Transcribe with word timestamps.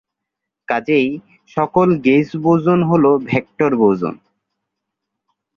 কাজেই, 0.67 1.07
সকল 1.57 1.87
gauge 2.05 2.29
boson 2.43 2.79
হলো 2.83 3.11
ভেক্টর 3.29 3.71
বোসন। 3.75 4.15